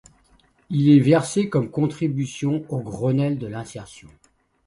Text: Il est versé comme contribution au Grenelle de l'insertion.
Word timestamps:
Il 0.71 0.89
est 0.89 0.99
versé 0.99 1.47
comme 1.47 1.69
contribution 1.69 2.65
au 2.69 2.79
Grenelle 2.81 3.37
de 3.37 3.45
l'insertion. 3.45 4.09